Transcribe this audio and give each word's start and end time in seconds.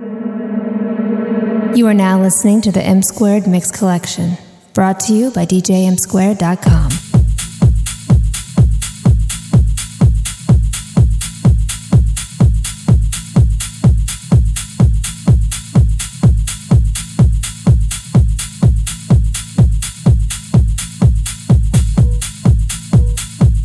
You 0.00 1.88
are 1.88 1.94
now 1.94 2.20
listening 2.22 2.60
to 2.60 2.70
the 2.70 2.80
M 2.80 3.02
Squared 3.02 3.48
Mix 3.48 3.72
Collection, 3.72 4.38
brought 4.72 5.00
to 5.00 5.12
you 5.12 5.32
by 5.32 5.44
DJMSquared.com. 5.44 6.90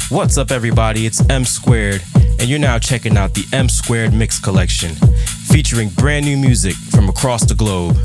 What's 0.09 0.38
up, 0.39 0.50
everybody? 0.50 1.05
It's 1.05 1.27
M 1.29 1.45
Squared, 1.45 2.02
and 2.15 2.50
you're 2.50 2.57
now 2.57 2.79
checking 2.79 3.18
out 3.18 3.36
the 3.36 3.45
M 3.54 3.70
Squared 3.70 4.13
Mix 4.13 4.39
Collection, 4.39 4.95
featuring 5.54 5.89
brand 5.89 6.25
new 6.25 6.35
music 6.35 6.73
from 6.73 7.07
across 7.09 7.46
the 7.46 7.54
globe, 7.54 7.96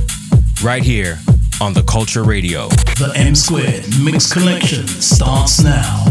right 0.62 0.82
here 0.82 1.18
on 1.62 1.72
the 1.72 1.82
Culture 1.84 2.22
Radio. 2.22 2.68
The 2.98 3.10
M 3.16 3.34
Squared 3.34 3.86
Mix 4.04 4.30
Collection 4.30 4.86
starts 4.86 5.64
now. 5.64 6.07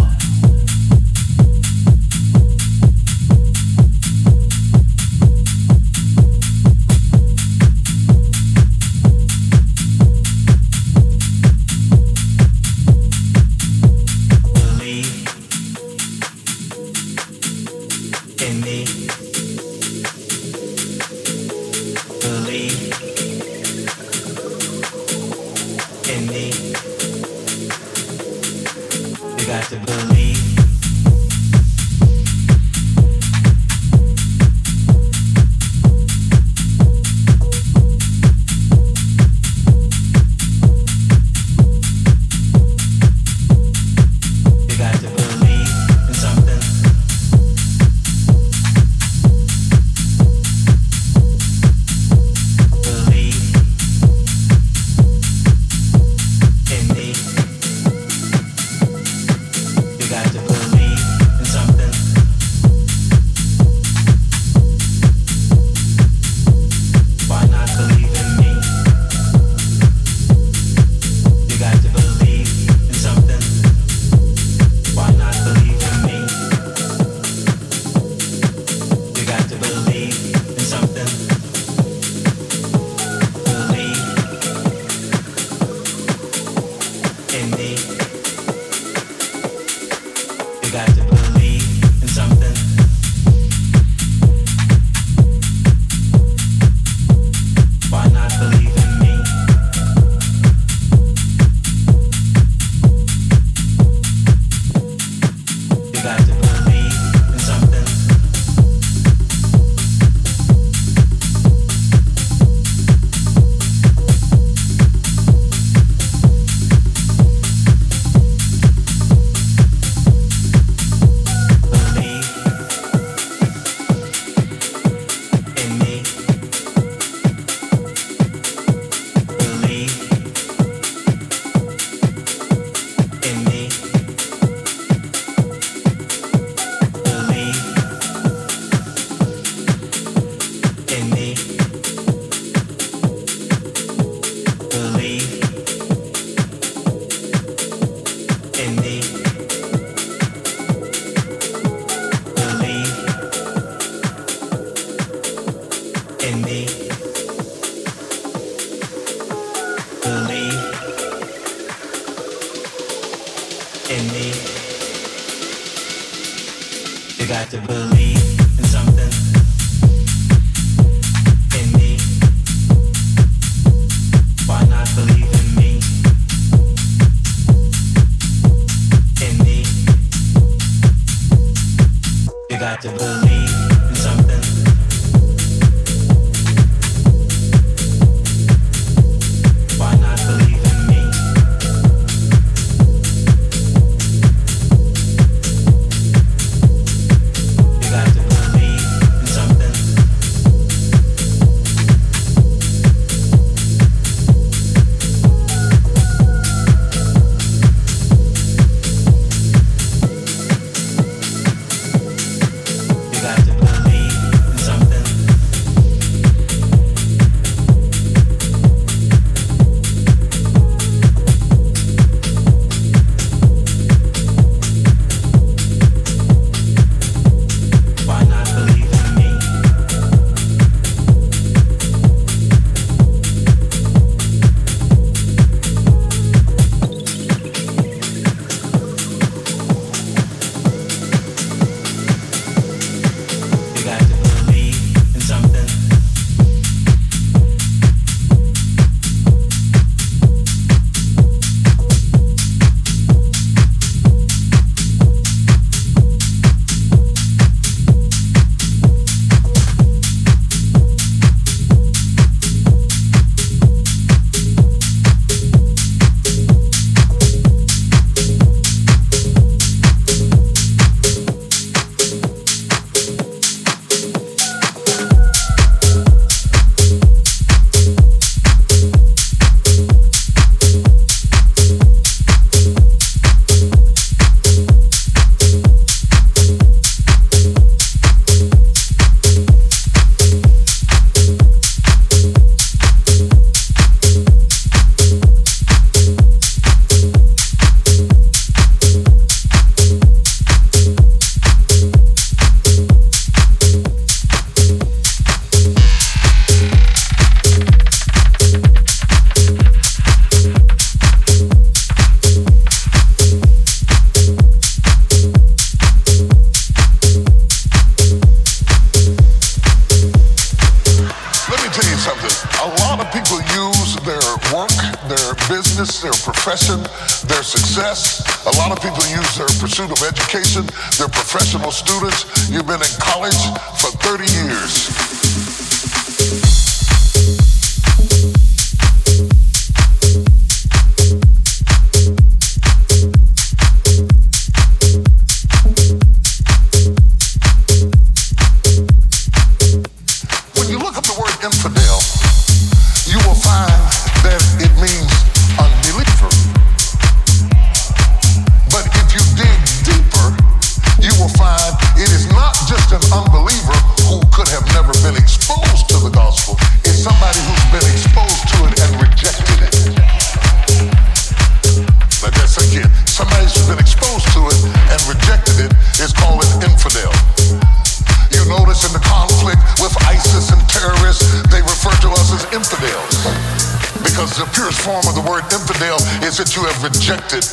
tell 385.87 386.27
is 386.27 386.37
that 386.37 386.55
you 386.55 386.63
have 386.63 386.83
rejected 386.83 387.43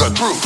the 0.00 0.08
truth. 0.16 0.42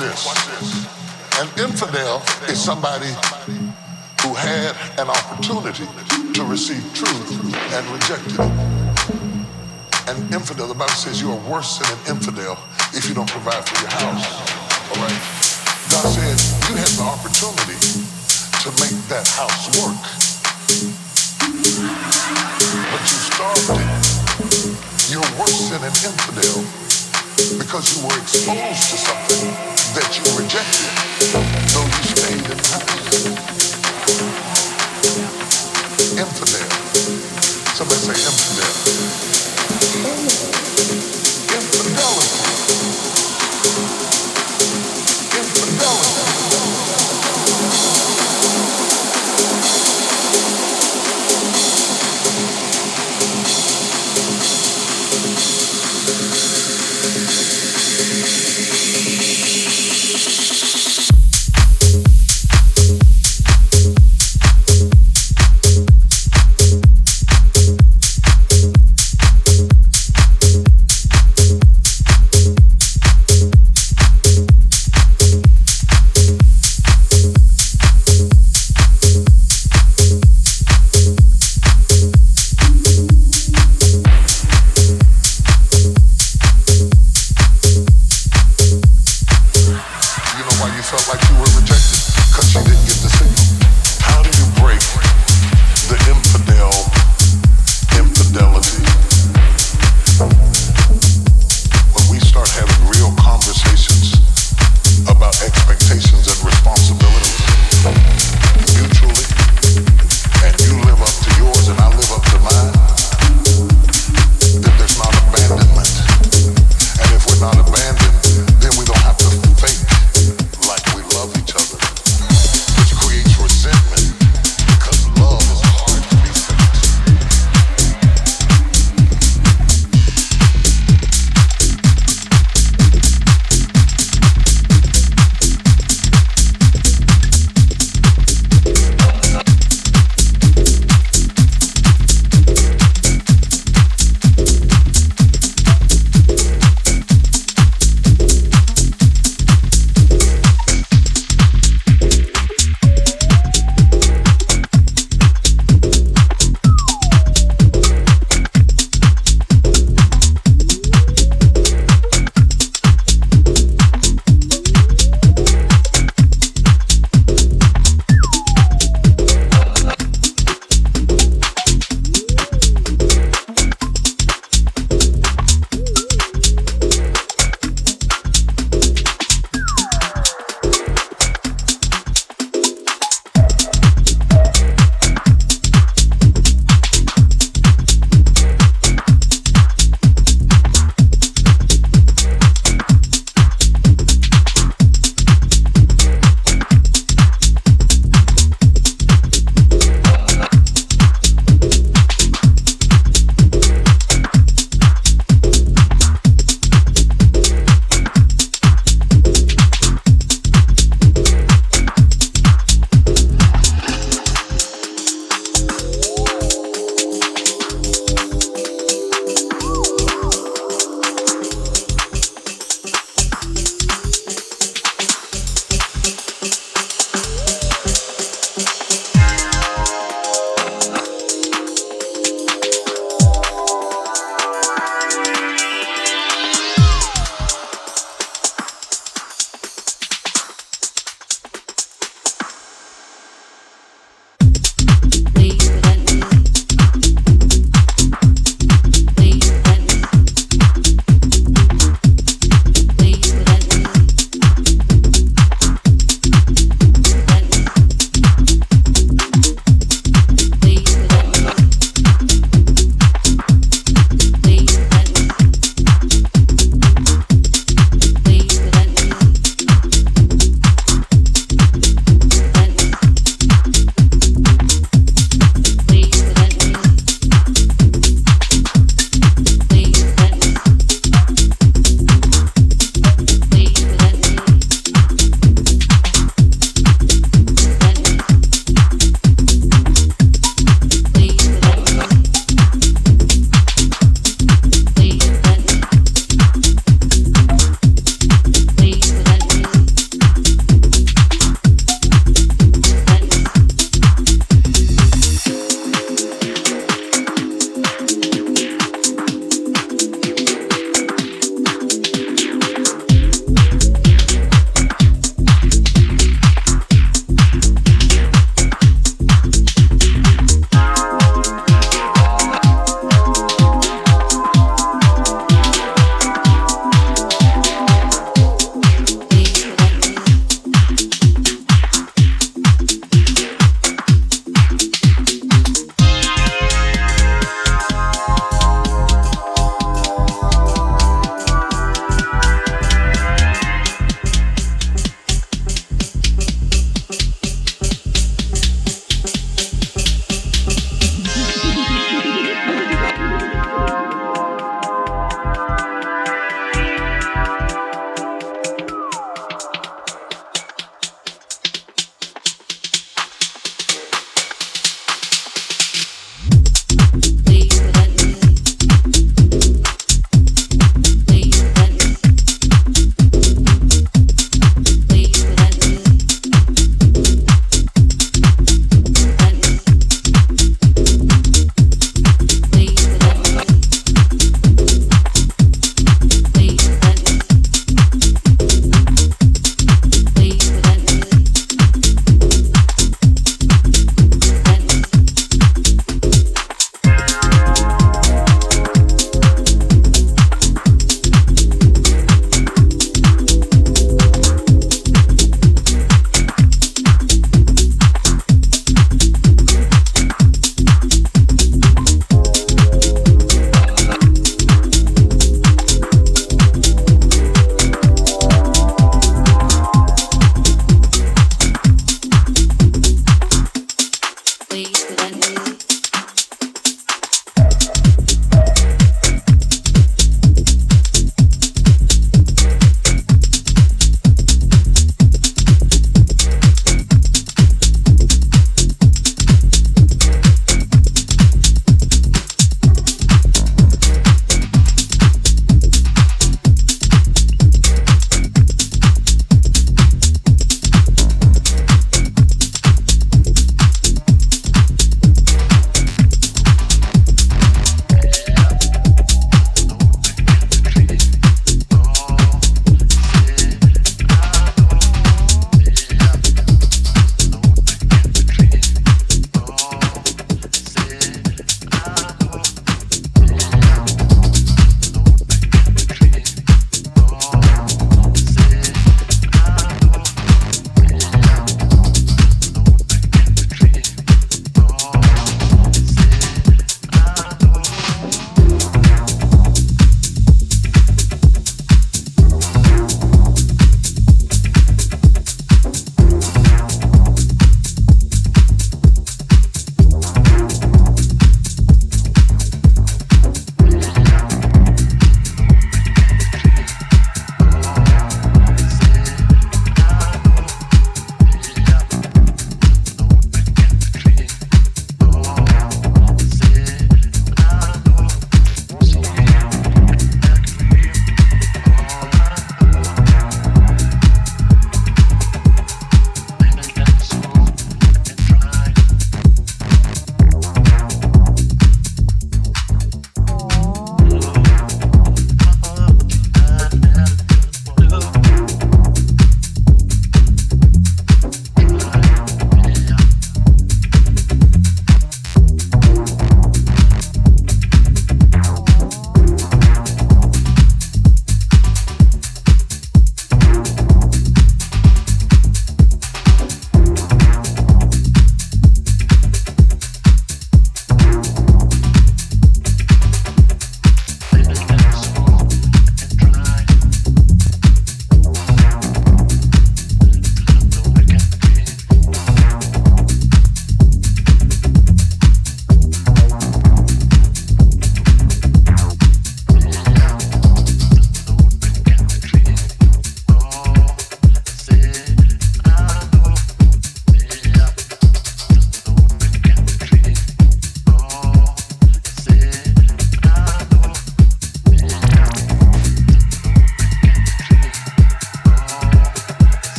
this. 0.00 0.24
An 1.36 1.48
infidel 1.60 2.22
is 2.48 2.56
somebody 2.56 3.12
who 4.24 4.32
had 4.34 4.72
an 4.98 5.08
opportunity 5.08 5.84
to 6.32 6.42
receive 6.44 6.80
truth 6.94 7.28
and 7.76 7.84
rejected 7.92 8.40
it. 8.40 8.52
An 10.08 10.16
infidel, 10.32 10.68
the 10.68 10.74
Bible 10.74 10.96
says 10.96 11.20
you 11.20 11.30
are 11.30 11.42
worse 11.48 11.78
than 11.78 11.92
an 11.92 12.16
infidel 12.16 12.58
if 12.92 13.08
you 13.08 13.14
don't 13.14 13.28
provide 13.28 13.62
for 13.68 13.76
your 13.80 13.92
house. 13.92 14.24
All 14.90 15.04
right? 15.04 15.20
God 15.92 16.08
said 16.08 16.36
you 16.68 16.76
had 16.80 16.92
the 16.96 17.04
opportunity 17.04 17.76
to 18.64 18.68
make 18.80 18.96
that 19.12 19.28
house 19.36 19.68
work. 19.84 20.00
But 22.88 23.02
you 23.04 23.18
starved 23.28 23.76
it. 23.76 23.90
You're 25.12 25.30
worse 25.36 25.68
than 25.68 25.84
an 25.84 25.92
infidel 25.92 26.89
because 27.58 27.96
you 27.96 28.04
were 28.06 28.18
exposed 28.20 28.90
to 28.90 28.96
something 29.00 29.48
that 29.96 30.08
you 30.12 30.24
rejected, 30.36 30.92
though 31.72 31.88
you 31.88 32.02
stayed 32.12 32.44
in 32.44 32.58
practice. 32.68 33.24
Infidel. 36.20 36.68
Somebody 37.74 38.00
say 38.00 38.16
infidel. 38.28 38.72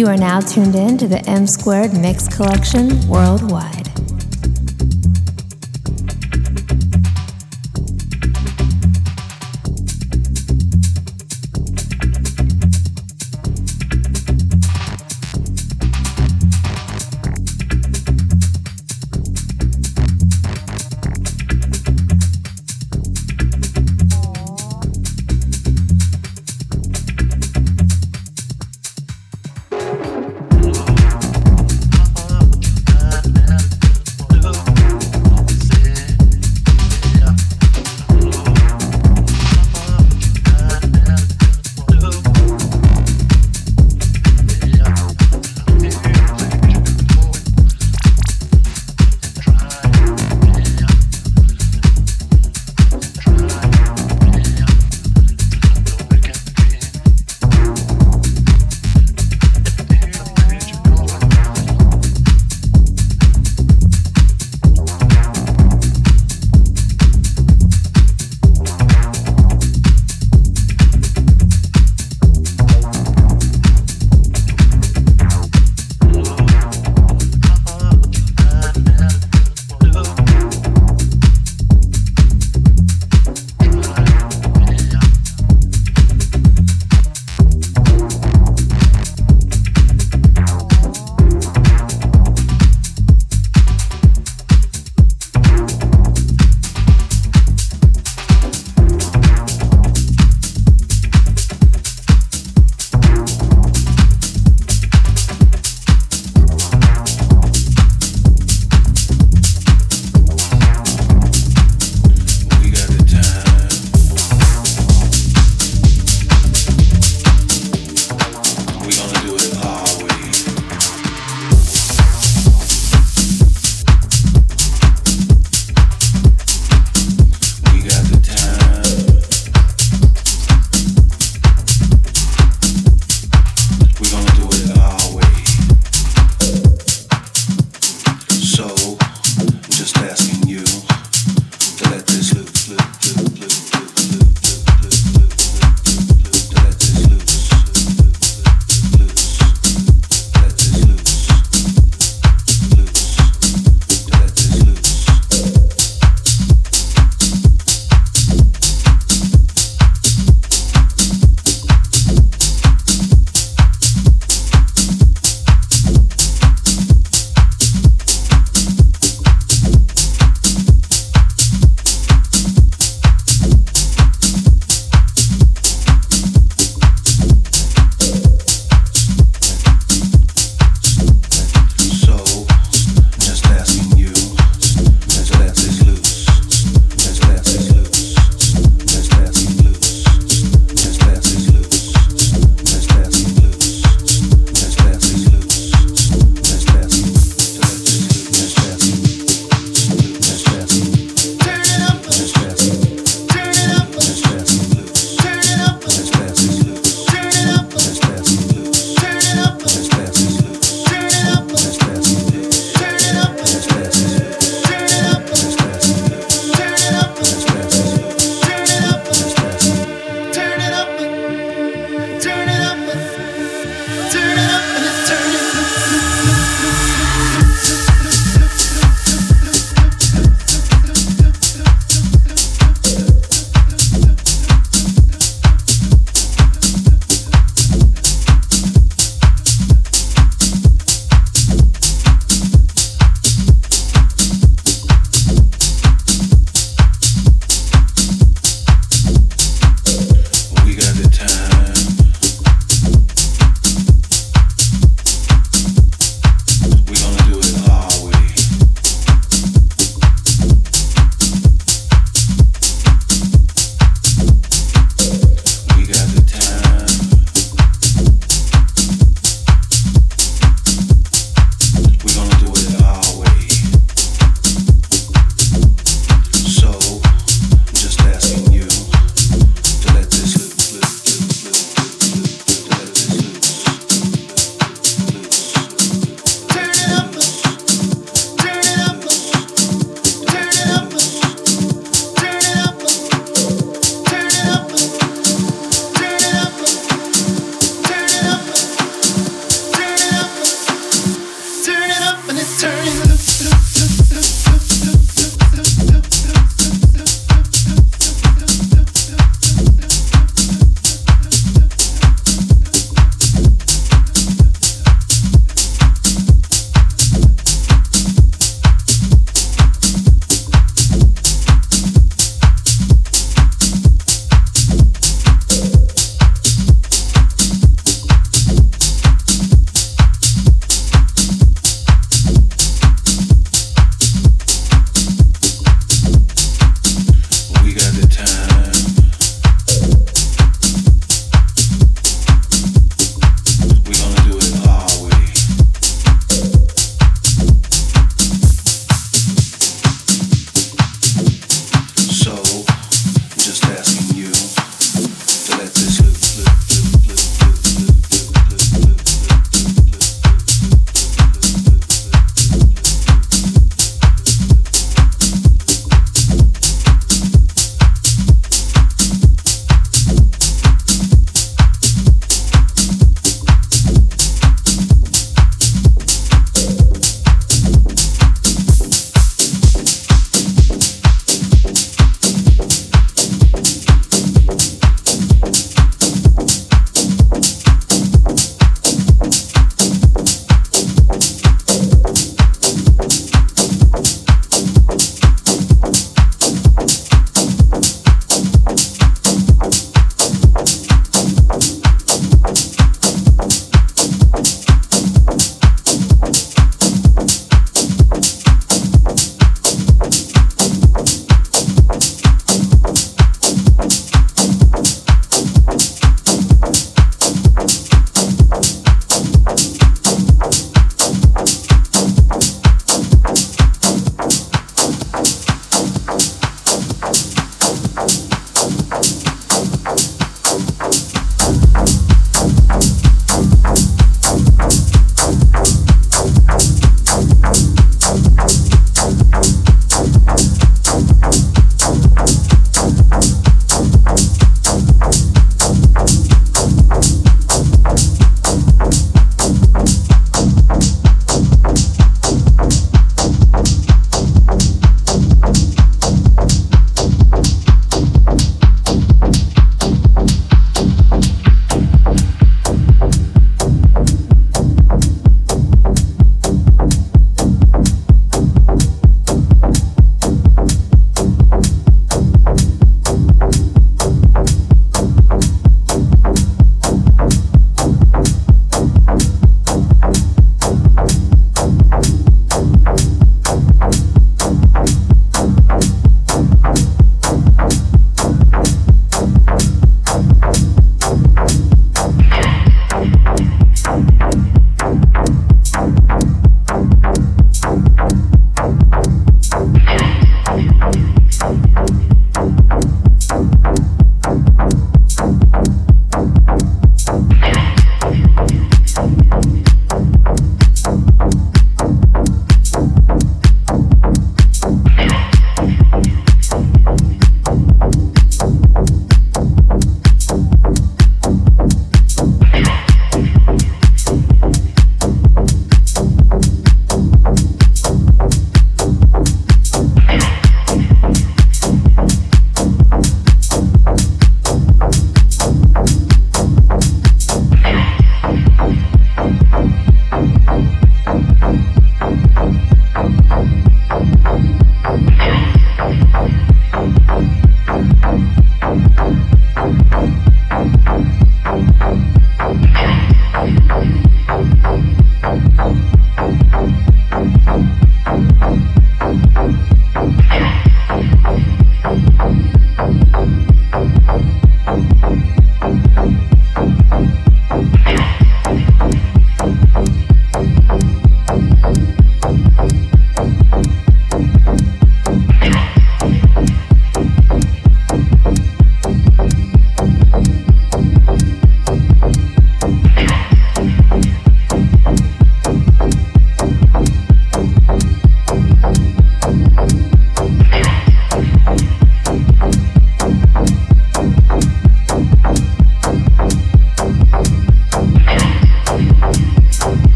You 0.00 0.06
are 0.06 0.16
now 0.16 0.40
tuned 0.40 0.76
in 0.76 0.96
to 0.96 1.06
the 1.06 1.20
M 1.28 1.46
Squared 1.46 1.92
Mix 1.92 2.26
Collection 2.26 3.06
worldwide. 3.06 3.79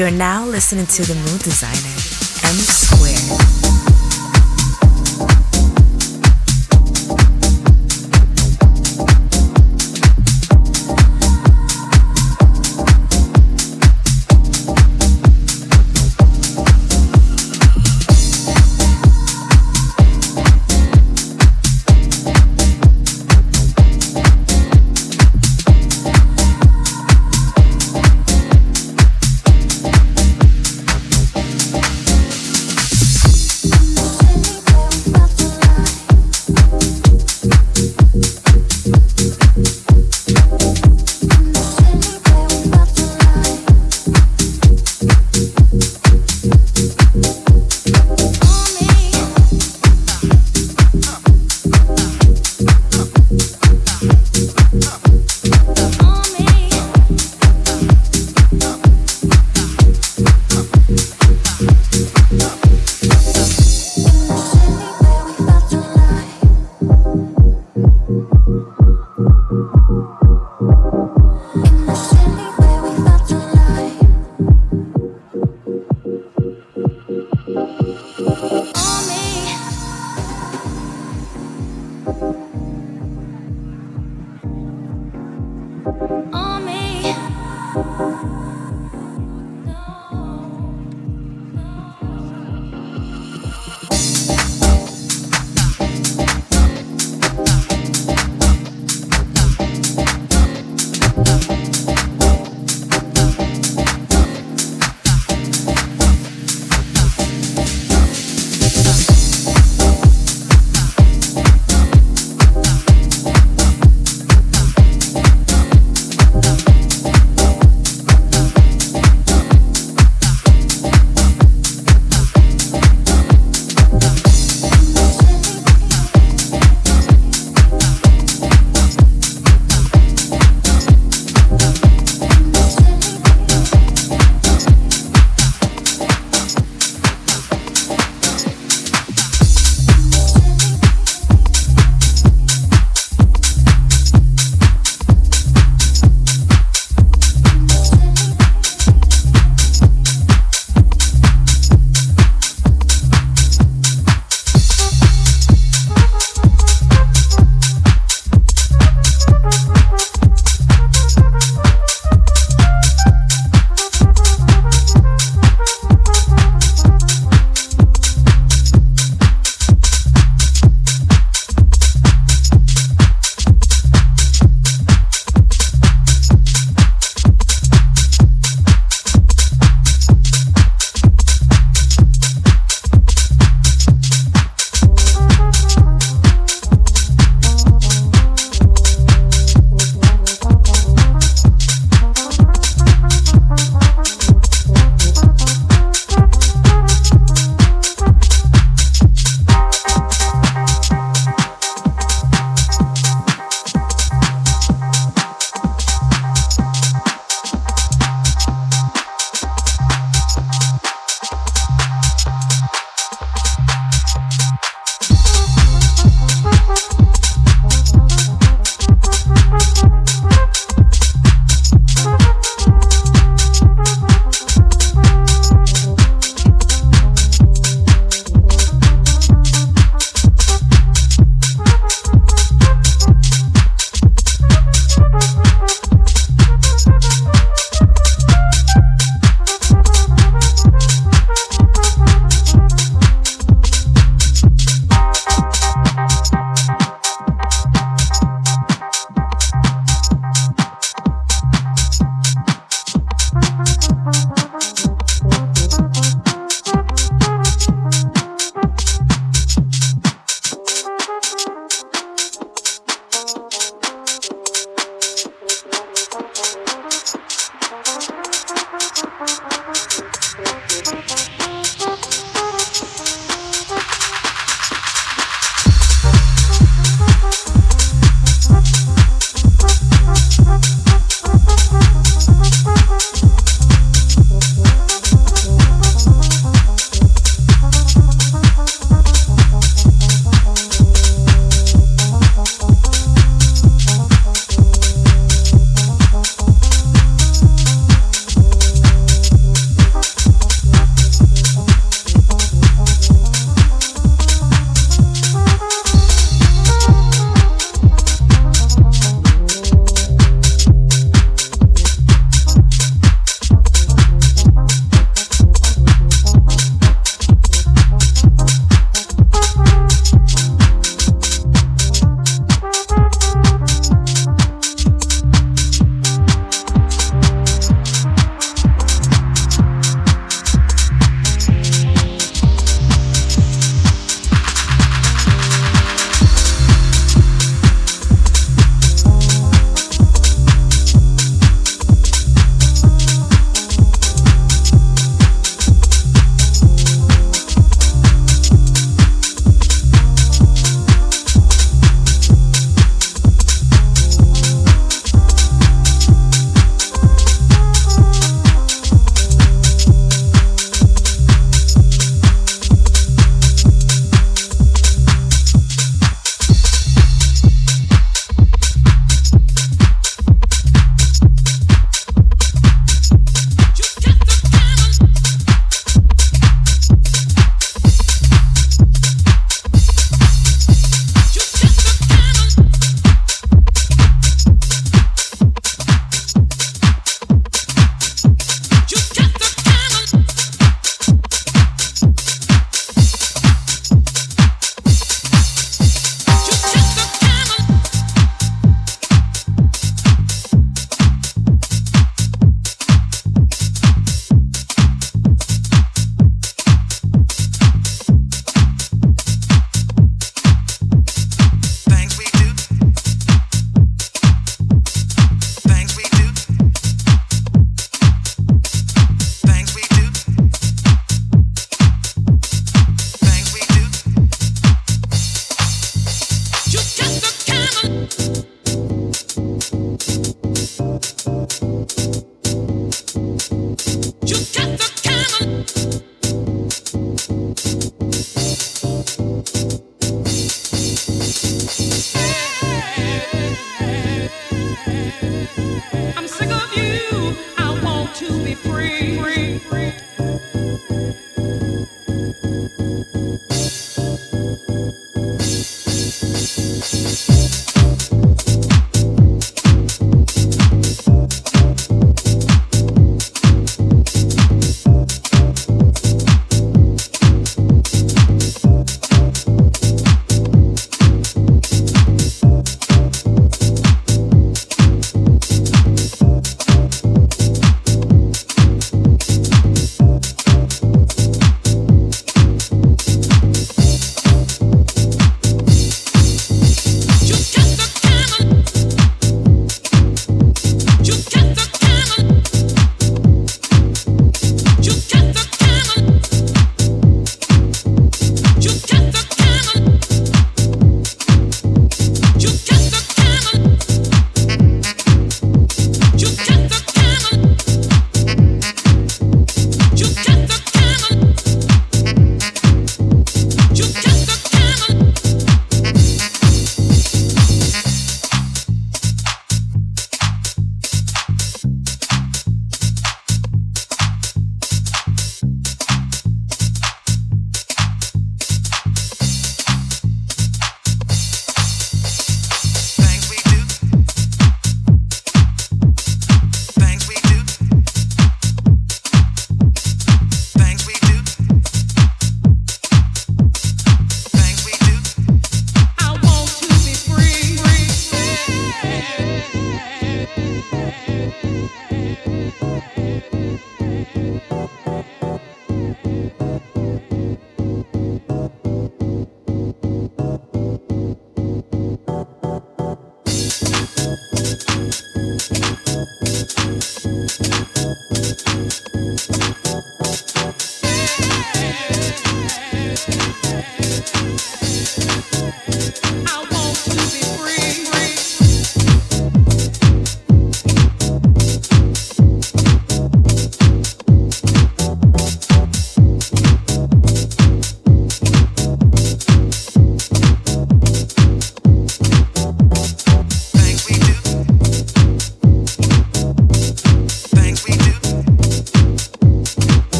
You're 0.00 0.10
now 0.10 0.46
listening 0.46 0.86
to 0.86 1.02
the 1.02 1.14
mood 1.14 1.42
designer, 1.42 1.89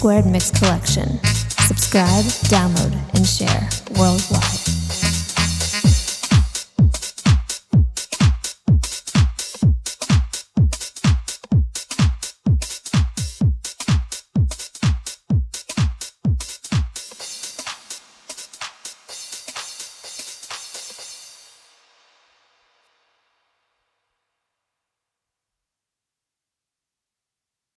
Squared 0.00 0.24
Mix 0.24 0.50
Collection. 0.50 1.20
Subscribe, 1.58 2.24
download, 2.48 2.94
and 3.14 3.26
share. 3.26 3.79